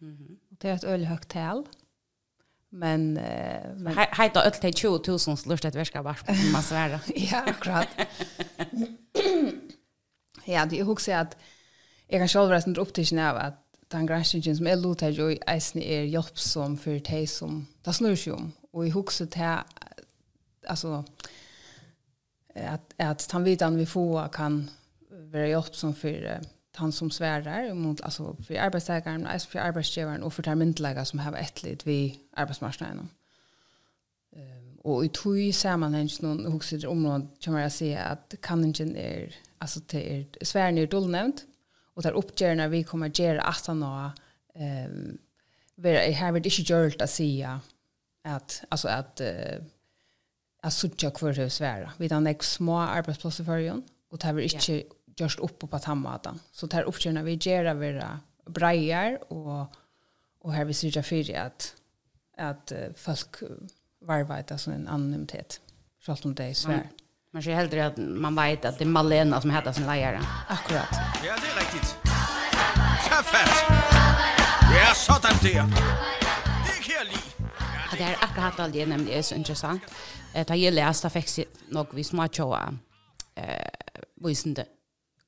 Mm 0.00 0.12
-hmm. 0.12 0.56
Det 0.62 0.70
er 0.70 0.74
et 0.74 0.84
øyelig 0.84 1.08
høyt 1.08 1.28
tal. 1.28 1.66
Men, 2.70 3.16
eh, 3.16 3.78
men 3.78 3.96
He 3.96 4.06
heita 4.12 4.40
öll 4.40 4.60
til 4.60 4.72
20.000 4.76 5.36
slurst 5.36 5.64
et 5.64 5.74
verska 5.74 6.00
vars 6.00 6.22
på 6.22 6.32
man 6.52 6.62
svære. 6.62 7.00
ja, 7.32 7.40
akkurat. 7.46 7.88
ja, 10.54 10.66
det 10.70 10.80
er 10.80 10.84
hos 10.84 11.08
at 11.08 11.36
jeg 12.10 12.20
kan 12.20 12.28
sjálf 12.28 12.50
resten 12.50 12.78
opptisjen 12.78 13.18
av 13.18 13.36
at 13.36 13.52
den 13.92 14.06
granskingen 14.06 14.56
som 14.56 14.66
er 14.66 14.76
lotet 14.76 15.18
jo 15.18 15.28
i 15.28 15.38
eisen 15.48 15.82
er 15.82 16.02
hjelpsom 16.02 16.76
for 16.76 16.98
de 16.98 17.26
som 17.26 17.66
det 17.84 17.94
snur 17.94 18.14
seg 18.14 18.34
om. 18.34 18.52
Og 18.72 18.84
jeg 18.84 18.92
hos 18.92 19.16
til 19.16 19.58
altså 20.68 21.02
at, 22.54 22.80
at 22.98 23.28
han 23.32 23.44
vidan 23.44 23.78
vi 23.78 23.84
får 23.84 24.28
kan 24.28 24.70
vara 25.32 25.48
hjälp 25.48 25.74
som 25.74 25.94
för 25.94 26.40
han 26.74 26.92
som 26.92 27.10
svärar 27.10 27.74
mot 27.74 28.00
alltså 28.00 28.36
för 28.46 28.54
arbetstagaren, 28.54 29.26
alltså 29.26 29.48
för 29.48 29.58
arbetsgivaren 29.58 30.22
och 30.22 30.34
för 30.34 30.42
termintlägga 30.42 31.04
som 31.04 31.18
har 31.18 31.36
ett 31.36 31.62
litet 31.62 31.86
vid 31.86 32.14
arbetsmarknaden. 32.32 33.08
Ehm 34.36 34.78
och 34.84 35.04
i 35.04 35.08
två 35.08 35.52
sammanhang 35.52 36.08
någon 36.20 36.52
huxar 36.52 36.86
om 36.86 37.02
någon 37.02 37.28
kan 37.40 37.52
man 37.52 37.70
säga 37.70 38.02
att 38.04 38.34
kan 38.40 38.64
inte 38.64 38.82
är 38.84 39.34
alltså 39.58 39.80
det 39.86 40.20
är 40.20 40.44
svärn 40.44 40.78
är 40.78 40.86
dolnämnt 40.86 41.44
och 41.94 42.02
där 42.02 42.12
uppgärna 42.12 42.68
vi 42.68 42.84
kommer 42.84 43.06
att 43.06 43.18
göra 43.18 43.42
att 43.42 43.66
han 43.66 43.82
ehm 44.54 45.18
vera 45.78 46.06
i 46.06 46.40
det 46.40 46.46
ikke 46.46 46.66
gjørt 46.66 47.02
å 47.02 47.06
si 47.06 47.42
at, 47.44 48.62
altså 48.70 48.88
at, 48.88 49.22
uh, 49.22 49.64
at 50.62 50.74
suttja 50.74 51.10
hver 51.14 51.38
høy 51.38 51.48
svära. 51.48 51.92
Vi 51.98 52.08
har 52.10 52.20
nek 52.20 52.42
små 52.42 52.80
arbeidsplasser 52.82 53.46
for 53.46 53.62
henne, 53.62 53.82
og 54.10 54.20
det 54.20 54.30
er 54.30 54.38
ikke 54.38 54.72
yeah 54.72 54.97
gjørst 55.18 55.40
upp 55.40 55.58
på 55.70 55.78
tammatan. 55.78 56.40
Så 56.52 56.66
det 56.66 56.78
er 56.78 56.88
oppgjørende 56.88 57.24
vi 57.24 57.36
gera 57.36 57.74
våra 57.74 58.18
breier, 58.46 59.18
och 59.32 59.74
och 60.40 60.54
här 60.54 60.64
vi 60.64 60.74
ser 60.74 61.02
för 61.02 61.36
att 61.36 61.74
att 62.38 62.72
folk 62.96 63.36
varvar 64.00 64.44
det 64.48 64.58
som 64.58 64.72
en 64.72 64.88
anonymitet. 64.88 65.60
Så 66.00 66.16
om 66.24 66.34
det 66.34 66.44
är 66.44 66.54
svär. 66.54 66.90
Man 67.32 67.42
ser 67.42 67.54
hellre 67.54 67.86
att 67.86 67.96
man 67.96 68.34
vet 68.36 68.64
att 68.64 68.78
det 68.78 68.84
er 68.84 68.88
Malena 68.88 69.40
som 69.40 69.50
heter 69.50 69.72
sin 69.72 69.86
lejare. 69.86 70.20
Akkurat. 70.48 70.88
Ja, 71.24 71.34
det 71.42 71.48
är 71.48 71.58
riktigt. 71.60 71.96
Kaffet! 73.08 73.50
Ja, 74.74 74.94
sådan 74.94 75.36
det. 75.42 75.54
Det 76.66 76.82
kan 76.82 76.94
jag 76.94 77.06
Ja, 77.90 77.96
Det 77.96 78.02
är 78.02 78.16
akkurat 78.20 78.60
allt 78.60 78.72
det 78.72 78.86
nemlig 78.86 79.12
är 79.14 79.22
så 79.22 79.34
intressant. 79.34 79.82
Det 80.32 80.48
har 80.48 80.56
jag 80.56 80.74
läst 80.74 81.04
att 81.04 81.14
jag 81.14 81.24
fick 81.24 81.46
något 81.68 81.88
vi 81.92 82.04
småtjåa. 82.04 82.78
Eh, 83.34 83.68
visende 84.14 84.64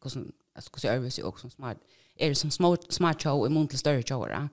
hvordan 0.01 0.33
alltså 0.55 0.71
hur 0.75 0.81
service 0.81 1.19
är 1.19 1.27
också 1.27 1.51
smart? 1.51 1.77
Är 2.17 2.29
det 2.29 2.35
som 2.35 2.51
smart 2.51 2.93
smart 2.93 3.23
show 3.23 3.47
i 3.47 3.49
mun 3.51 3.69
till 3.69 3.79
större 3.79 4.03
show 4.03 4.29
då 4.29 4.49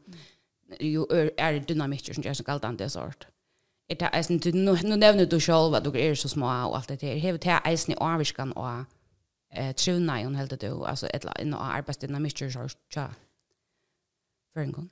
ju 0.79 1.05
är 1.37 1.53
det 1.53 1.67
dynamiker 1.67 2.13
som 2.13 2.23
jag 2.23 2.37
kallar 2.37 2.73
det 2.73 2.89
sort? 2.89 3.27
Är 3.89 3.95
det 3.95 4.07
alltså 4.07 4.33
nu 4.33 4.77
nu 4.83 4.95
nämner 4.95 5.25
du 5.25 5.39
själv 5.39 5.73
att 5.73 5.83
du 5.83 5.99
är 5.99 6.15
så 6.15 6.29
små 6.29 6.45
och 6.45 6.77
allt 6.77 6.87
det 6.87 7.01
där 7.01 7.15
hevet 7.15 7.41
det 7.41 7.49
är 7.49 7.89
ni 7.89 7.95
avskan 7.95 8.51
och 8.51 8.85
eh 9.53 9.75
truna 9.75 10.23
hon 10.23 10.35
helt 10.35 10.59
det 10.59 10.71
alltså 10.71 11.07
ett 11.07 11.25
en 11.25 11.53
arbetsdynamiker 11.53 12.49
så 12.49 12.69
tja 12.89 13.15
för 14.53 14.61
en 14.61 14.71
gång 14.71 14.89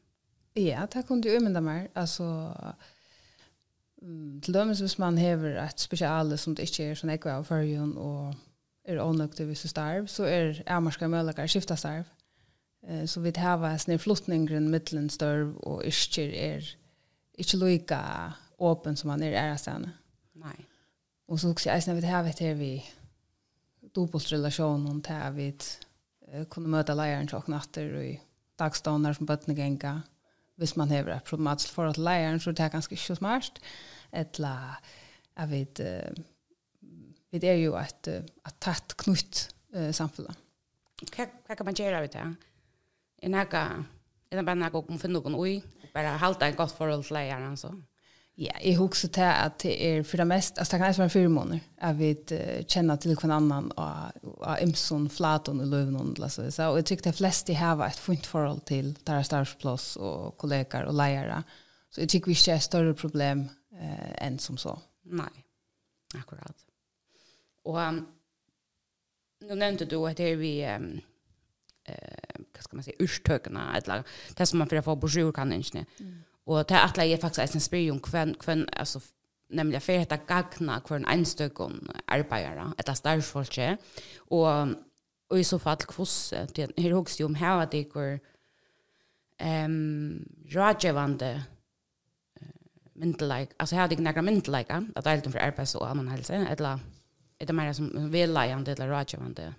ja 0.54 0.88
tack 0.88 1.12
om 1.12 1.22
du 1.22 1.38
ömenda 1.38 1.62
mer 1.62 1.88
alltså 1.94 2.54
til 4.42 4.54
dømes 4.54 4.80
hvis 4.80 5.00
man 5.00 5.18
hever 5.18 5.64
et 5.64 5.82
spesiale 5.82 6.38
som 6.38 6.56
det 6.56 6.64
ikke 6.64 6.84
er 6.84 6.96
sånn 7.00 7.10
ekve 7.10 7.32
av 7.32 7.48
førjen 7.48 7.96
og 7.98 8.36
er 8.86 9.02
ånøkte 9.02 9.46
hvis 9.46 9.66
du 9.66 9.68
starv, 9.72 10.08
så 10.08 10.28
er 10.30 10.62
avmarska 10.70 11.08
møllegar 11.10 11.50
skifta 11.50 11.78
starv. 11.80 12.06
Eh, 12.88 13.06
så 13.10 13.22
vi 13.24 13.34
hava 13.38 13.74
en 13.74 13.82
snir 13.82 14.02
flottningren 14.02 14.70
mittlen 14.72 15.10
størv 15.10 15.56
og 15.66 15.84
yrkjer 15.88 16.34
er 16.38 16.68
ikke 17.38 17.60
loika 17.60 18.02
åpen 18.62 18.96
som 18.96 19.12
man 19.12 19.24
er 19.26 19.38
æra 19.40 19.58
stane. 19.60 19.92
Nei. 20.40 20.58
Og 21.28 21.42
så 21.42 21.50
hukse 21.50 21.74
eisne 21.74 21.98
vi 21.98 22.06
hava 22.06 22.30
etter 22.30 22.54
vi 22.60 22.78
dobbelt 23.96 24.30
relasjonen 24.32 25.02
til 25.04 25.18
at 25.18 25.36
vi 25.36 25.50
uh, 25.56 26.44
kunne 26.52 26.70
møte 26.70 26.96
leieren 26.96 27.30
til 27.32 27.50
natter 27.52 27.96
og 27.98 28.06
i 28.06 28.14
dagståndar 28.60 29.18
som 29.18 29.28
bøttene 29.28 29.56
genga. 29.58 30.00
Hvis 30.56 30.76
man 30.80 30.92
hever 30.92 31.18
et 31.18 31.28
problematisk 31.28 31.74
forhold 31.74 31.98
til 31.98 32.06
leieren, 32.08 32.40
så 32.40 32.52
det 32.52 32.64
er 32.64 32.72
ganske 32.72 32.96
ikke 32.96 33.18
smart. 33.18 33.60
Etla, 34.14 34.54
jeg 35.36 35.50
vet, 35.52 35.82
uh, 35.84 36.24
vi 37.42 37.52
er 37.52 37.60
jo 37.62 37.76
et, 37.80 38.10
et 38.10 38.60
tett 38.64 38.96
knutt 39.04 39.48
uh, 39.76 39.92
samfunn. 39.96 40.32
Hva, 41.12 41.28
hva 41.48 41.58
kan 41.58 41.68
man 41.68 41.78
gjøre 41.78 42.00
av 42.00 42.08
det? 42.12 42.28
Er 43.26 43.34
det 43.34 43.66
er 44.32 44.42
det 44.42 44.46
bare 44.46 44.60
noe 44.60 44.84
om 44.84 45.00
finne 45.00 45.20
noen 45.20 45.38
ui? 45.38 45.60
Bare 45.96 46.18
halte 46.20 46.48
en 46.48 46.58
godt 46.58 46.76
forhold 46.76 47.06
til 47.08 47.16
leieren, 47.16 47.52
altså? 47.54 47.72
Ja, 48.36 48.52
jeg 48.60 48.76
husker 48.76 49.08
til 49.16 49.30
at 49.32 49.62
det 49.64 49.76
er 49.80 50.02
for 50.04 50.20
det 50.20 50.26
mest, 50.28 50.58
altså 50.60 50.76
det 50.76 50.82
kan 50.82 50.98
være 50.98 51.14
fire 51.14 51.30
måneder, 51.32 51.68
jeg 51.80 51.98
vi 52.00 52.10
uh, 52.36 52.66
kjenne 52.68 52.98
til 53.00 53.16
hver 53.16 53.32
annen 53.32 53.70
og, 53.80 54.12
och 54.24 54.58
Imson, 54.62 55.10
Flaton 55.10 55.62
og 55.64 55.68
Løvnån, 55.68 56.16
altså, 56.20 56.50
så, 56.52 56.64
og 56.64 56.82
jeg 56.82 56.86
tror 56.86 57.06
de 57.06 57.14
fleste 57.14 57.56
har 57.56 57.86
et 57.86 58.00
fint 58.00 58.28
forhold 58.28 58.62
til 58.68 58.98
deres 59.08 59.32
starvsplass 59.32 59.96
og 59.96 60.38
kollegaer 60.38 60.86
og 60.86 61.00
leiere, 61.00 61.44
så 61.92 62.02
jeg 62.02 62.10
tror 62.10 62.18
ikke 62.18 62.34
det 62.34 62.48
er 62.52 62.56
et 62.56 62.64
større 62.64 62.94
problem 62.94 63.50
eh, 63.72 64.12
enn 64.28 64.40
som 64.40 64.58
så. 64.60 64.76
Nei, 65.06 65.32
akkurat. 66.20 66.68
Og 67.66 67.88
um, 67.88 68.08
nu 69.42 69.56
nämnde 69.56 69.86
du 69.86 70.06
at 70.06 70.18
det 70.18 70.32
er 70.32 70.36
vi 70.36 70.54
um, 70.76 71.02
eh 71.86 72.26
hva 72.56 72.62
skal 72.64 72.78
man 72.78 72.84
si, 72.84 72.94
urstøkene, 73.04 73.64
eller 73.76 74.04
det 74.38 74.48
som 74.48 74.60
man 74.60 74.70
får 74.70 74.82
få 74.82 74.96
på 74.96 75.08
jour 75.08 75.32
kan 75.32 75.52
Og 76.46 76.70
det 76.70 76.76
er 76.76 76.80
at 76.80 77.10
jeg 77.10 77.20
faktisk 77.20 77.40
er 77.40 77.56
en 77.56 77.60
spyr 77.60 77.92
om 77.92 78.00
hvem, 78.00 78.36
hvem 78.46 78.68
altså, 78.74 79.00
nemlig 79.50 79.82
for 79.82 79.94
detta 79.94 80.18
gagna 80.28 80.80
hver 80.88 80.98
en 80.98 81.10
enstök 81.20 81.60
om 81.60 81.90
arbetare 82.08 82.74
ett 82.78 82.90
av 82.90 82.94
starfolke 82.94 83.78
och 84.18 84.68
och 85.30 85.40
i 85.40 85.44
så 85.44 85.60
fall 85.60 85.78
kvoss 85.78 86.34
det 86.56 86.72
här 86.78 86.92
högst 86.92 87.20
jo 87.20 87.26
om 87.26 87.36
her 87.36 87.62
at 87.62 87.72
det 87.72 87.90
går 87.90 88.20
um, 89.44 90.26
rådgjøvende 90.56 91.44
myndelag 92.96 93.48
alltså 93.60 93.76
här 93.76 93.88
det 93.88 94.00
några 94.00 94.22
myndelag 94.22 94.66
at 94.96 95.04
det 95.04 95.12
er 95.12 95.18
är 95.18 95.32
för 95.32 95.40
arbets 95.40 95.76
och 95.76 95.90
annan 95.90 96.08
hälsa 96.08 96.34
eller 96.34 96.80
är 97.40 97.46
det 97.46 97.54
mer 97.54 97.74
som 97.74 98.12
vällägande 98.12 98.72
eller 98.72 98.88
rådgivande? 98.88 99.54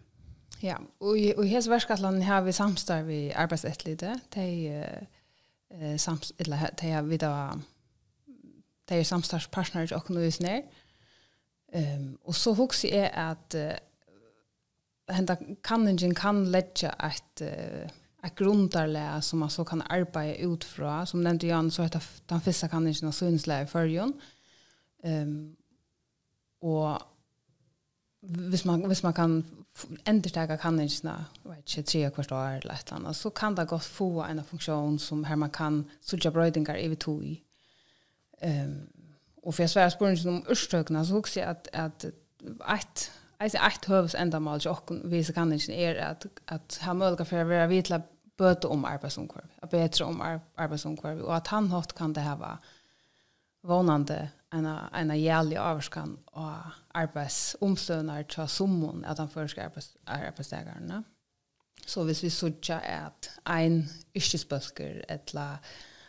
Ja, 0.60 0.78
och 0.98 1.18
i, 1.18 1.34
och 1.36 1.44
i 1.44 1.48
hela 1.48 1.70
världskallan 1.70 2.22
har 2.22 2.42
vi 2.42 2.52
samstar 2.52 3.02
vi 3.02 3.32
arbetsettlite. 3.32 4.20
Det 4.28 4.40
är 4.68 5.06
eh, 5.70 5.96
sams, 5.96 6.32
eller 6.38 6.70
det 6.80 6.90
är 6.90 7.02
vi 7.02 7.16
då 7.16 7.60
det 8.88 8.94
är 8.94 9.04
samstarspartner 9.04 9.94
och 9.94 10.10
nu 10.10 10.26
är 10.26 10.42
ner. 10.42 10.62
Ehm 11.72 12.18
och 12.22 12.36
så 12.36 12.54
huxar 12.54 12.88
är 12.88 13.30
att 13.30 13.54
henta 15.08 15.36
kanningen 15.62 16.14
kan 16.14 16.50
lägga 16.50 16.92
ett 16.92 17.40
ett 18.22 18.34
grundarlä 18.34 19.22
som 19.22 19.38
man 19.38 19.50
så 19.50 19.64
kan 19.64 19.82
arbeta 19.82 20.34
utifrån 20.34 21.06
som 21.06 21.22
nämnde 21.22 21.46
Jan 21.46 21.70
så 21.70 21.82
att 21.82 22.22
den 22.26 22.40
första 22.40 22.68
kanningen 22.68 23.08
av 23.08 23.38
lä 23.46 23.62
i 23.62 23.66
förjon. 23.66 24.20
Ehm 25.02 25.56
och 26.60 26.98
hvis 28.28 28.64
man, 28.64 28.84
hvis 28.86 29.02
man 29.02 29.12
kan 29.12 29.44
endertega 30.06 30.56
kanningsna, 30.56 31.24
vet 31.44 31.76
inte 31.76 31.90
tre 31.90 32.10
kvart 32.10 32.32
år 32.32 32.58
eller 32.60 32.74
ett 32.74 32.92
annat 32.92 33.16
så 33.16 33.30
kan 33.30 33.54
det 33.54 33.68
gott 33.68 33.84
få 33.84 34.22
en 34.22 34.44
funktion 34.44 34.98
som 34.98 35.24
här 35.24 35.36
man 35.36 35.50
kan 35.50 35.84
sudja 36.00 36.30
brödingar 36.30 36.76
i 36.76 36.96
tog. 36.96 37.36
Um, 38.42 38.88
og 39.42 39.54
for 39.54 39.62
jeg 39.62 39.70
svære 39.70 39.90
spørsmål 39.90 40.34
om 40.34 40.44
urstökna 40.50 41.04
så 41.04 41.14
husker 41.14 41.40
jeg 41.40 41.50
att 41.50 41.68
at 41.72 42.04
et, 42.74 43.12
Jeg 43.40 43.46
ett 43.46 43.84
hövs 43.84 44.14
ändamål 44.14 44.60
och 44.66 44.90
visa 45.04 45.32
kan 45.32 45.52
är 45.52 45.94
att 45.94 46.26
att 46.46 46.78
ha 46.82 46.94
möjlighet 46.94 47.28
för 47.28 47.38
att 47.38 47.48
vara 47.48 47.66
vitla 47.66 48.02
böte 48.36 48.66
om 48.66 48.84
arbetsomkurv. 48.84 49.48
Att 49.62 49.70
bättre 49.70 50.04
om 50.04 50.40
arbetsomkurv 50.54 51.20
och 51.20 51.36
att 51.36 51.46
han 51.46 51.70
hatt 51.70 51.92
kan 51.92 52.12
det 52.12 52.20
här 52.20 52.36
vara 52.36 52.58
vånande 53.62 54.28
en 54.52 54.66
en 54.66 55.20
jävlig 55.20 55.56
avskan 55.56 56.18
och 56.24 56.52
arbetsomståndar 56.94 58.22
till 58.22 58.48
sommon 58.48 59.04
att 59.04 59.18
han 59.18 59.28
förskar 59.28 59.64
arbets 59.64 59.96
arbetstagarna. 60.04 61.04
Så 61.86 62.04
hvis 62.04 62.24
vi 62.24 62.30
sådja 62.30 62.78
at 62.78 63.30
ein 63.44 63.88
yrkesbøsker 64.14 65.04
eller 65.08 65.56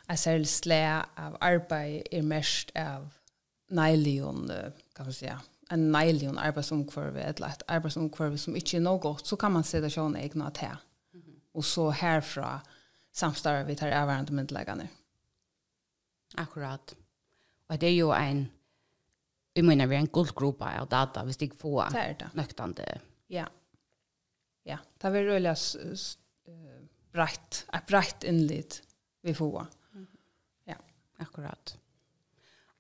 en 0.09 0.17
særlig 0.17 0.47
slæ 0.47 1.03
av 1.15 1.37
arbeid 1.41 2.01
er 2.11 2.21
mest 2.21 2.71
av 2.75 3.09
neilion, 3.69 4.51
kan 4.95 5.05
man 5.05 5.13
säga, 5.13 5.39
en 5.71 5.91
neilion 5.91 6.37
arbeidsomkvarve, 6.37 7.21
eller 7.21 7.47
et 7.47 7.63
arbeidsomkvarve 7.67 8.37
som 8.37 8.55
ikke 8.55 8.77
er 8.77 8.81
noe 8.81 8.99
godt, 8.99 9.27
så 9.27 9.35
kan 9.35 9.51
man 9.51 9.63
se 9.67 9.81
det 9.81 9.91
sånn 9.91 10.15
egna 10.15 10.49
til. 10.49 10.77
Mm 11.13 11.21
-hmm. 11.21 11.39
Og 11.53 11.63
så 11.65 11.89
herfra 11.91 12.59
samstarver 13.13 13.63
vi 13.63 13.75
tar 13.75 13.91
avværende 13.91 14.33
myndelagene. 14.33 14.89
Akkurat. 16.37 16.95
Og 17.67 17.81
det 17.81 17.89
er 17.89 17.95
jo 17.97 18.11
en, 18.15 18.45
vi 19.55 19.63
mener, 19.65 19.89
vi 19.89 19.97
er 19.97 20.05
en 20.05 20.13
guldgruppe 20.13 20.65
av 20.65 20.87
data, 20.91 21.23
hvis 21.27 21.39
de 21.39 21.49
ikke 21.49 21.61
får 21.63 21.89
det 21.95 22.03
er 22.03 22.13
det. 22.21 22.29
nøktende. 22.37 22.85
Ja. 23.33 23.47
Ja, 24.67 24.77
det 24.99 25.07
er 25.07 25.15
veldig 25.15 25.51
uh, 25.51 26.77
brett, 27.15 27.65
et 27.73 27.87
brett 27.87 28.23
innlitt 28.27 28.81
vi 29.23 29.33
får. 29.35 29.67
Mm. 29.93 30.07
Ja, 30.71 30.79
akkurat. 31.23 31.77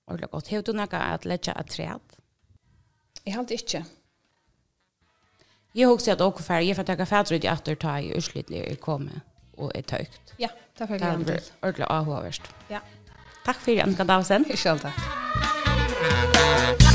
Og 0.07 0.17
det 0.17 0.27
er 0.27 0.31
godt. 0.31 0.51
Har 0.51 0.63
du 0.63 0.73
noe 0.75 1.03
at 1.03 1.25
lette 1.27 1.51
et 1.51 1.71
træd? 1.71 2.17
Jeg 3.25 3.35
har 3.35 3.43
det 3.43 3.61
ikke. 3.61 3.83
Jeg 5.75 5.85
har 5.87 5.93
også 5.93 6.11
at 6.11 6.21
åker 6.21 6.43
ferdig, 6.43 6.75
for 6.75 6.85
jeg 6.87 6.97
har 6.97 7.05
ferdig 7.05 7.37
ut 7.37 7.43
i 7.43 7.47
at 7.51 7.65
du 7.65 7.75
tar 7.75 7.97
i 7.97 8.13
utslittlig 8.15 8.63
i 8.63 8.75
komme 8.75 9.21
og 9.57 9.71
er 9.75 9.81
tøykt. 9.81 10.33
Ja, 10.39 10.47
det 10.77 10.85
er 10.85 10.87
ferdig. 10.87 11.27
Det 11.27 11.35
er 11.35 11.51
ordentlig 11.61 11.87
avhåverst. 11.89 12.47
Ja. 12.69 12.79
Takk 13.47 13.61
for 13.63 13.79
Annika 13.79 14.03
Davsen. 14.03 14.43
Selv 14.59 14.79
takk. 14.83 14.97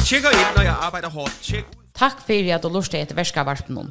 Tjekk 0.04 0.26
ut 0.28 0.56
når 0.56 0.66
jeg 0.66 0.74
arbeider 0.84 1.08
hårdt. 1.08 1.52
Takk 1.96 2.18
for 2.26 2.50
at 2.54 2.62
du 2.62 2.68
lurte 2.68 2.98
etter 3.00 3.16
verskavarpen 3.16 3.78
nå. 3.78 3.84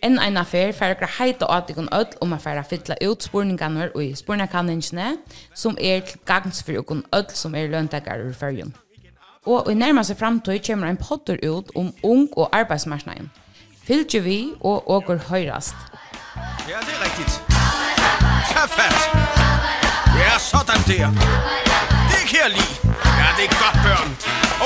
En 0.00 0.16
en 0.16 0.40
affær 0.40 0.72
fer 0.72 0.94
gra 0.96 1.08
heita 1.18 1.44
at 1.52 1.68
ikon 1.68 1.90
öll 1.92 2.14
um 2.24 2.32
at 2.32 2.40
fara 2.40 2.62
fylla 2.64 2.96
ut 3.04 3.22
spurningene 3.22 3.90
og 3.94 4.04
i 4.04 4.14
spurnakanningene 4.16 5.18
som 5.54 5.76
er 5.76 6.00
til 6.00 6.20
gangs 6.24 6.62
for 6.62 6.80
ikon 6.80 7.04
öll 7.12 7.28
som 7.34 7.54
er 7.54 7.68
løntakarar 7.68 8.30
i 8.30 8.32
ferjun. 8.32 8.72
Og 9.44 9.70
i 9.70 9.74
nærmeste 9.74 10.14
fremtid 10.14 10.64
kommer 10.66 10.88
en 10.88 10.96
potter 10.96 11.36
ut 11.44 11.68
om 11.74 11.92
ung 12.02 12.28
og 12.36 12.48
arbeidsmarknaden. 12.56 13.30
Fylgje 13.84 14.22
vi 14.22 14.52
og 14.60 14.90
åker 14.90 15.18
høyrast. 15.28 15.76
Ja, 16.68 16.80
det 16.80 16.96
er 16.96 17.04
riktigt. 17.04 17.42
Kaffe! 18.52 18.88
Ja, 20.20 20.38
sådan 20.38 20.80
det 20.86 21.69
ikke 22.30 22.42
kan 22.42 22.50
lide. 22.50 22.74
Ja, 23.20 23.28
det 23.36 23.44
er 23.44 23.54
godt, 23.64 23.78
børn. 23.86 24.08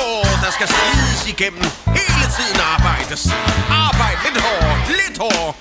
Åh, 0.02 0.26
der 0.44 0.50
skal 0.50 0.68
slides 0.68 1.23
igennem. 1.35 1.64
Hele 1.99 2.25
tiden 2.37 2.61
arbejdes. 2.75 3.23
Arbejd 3.71 4.16
lidt 4.25 4.42
hårdere, 4.44 4.78
lidt 4.88 5.18
hårdere. 5.18 5.52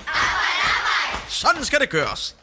Sådan 1.28 1.66
skal 1.66 1.80
det 1.80 1.90
gøres. 1.90 2.36